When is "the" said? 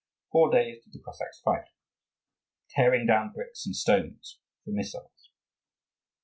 0.93-0.99